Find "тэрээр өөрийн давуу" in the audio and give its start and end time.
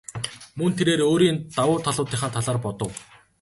0.77-1.77